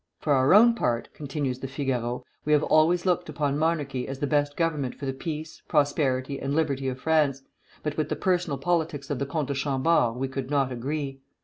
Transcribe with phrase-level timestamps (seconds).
[0.17, 4.25] For our own part," continues the "Figaro," "we have always looked upon monarchy as the
[4.25, 7.43] best government for the peace, prosperity, and liberty of France;
[7.83, 11.19] but with the personal politics of the Comte de Chambord we could not agree.